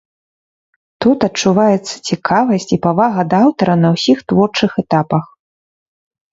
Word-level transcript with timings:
Тут 1.05 1.19
адчуваецца 1.27 1.93
цікавасць 2.09 2.67
і 2.79 2.81
павага 2.87 3.21
да 3.35 3.45
аўтара 3.47 3.79
на 3.85 3.89
ўсіх 3.99 4.17
творчых 4.29 4.71
этапах. 4.87 5.25